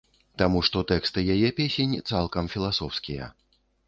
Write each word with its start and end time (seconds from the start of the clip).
Таму 0.41 0.59
што 0.69 0.81
тэксты 0.91 1.23
яе 1.33 1.49
песень 1.59 1.93
цалкам 2.13 2.49
філасофскія. 2.53 3.29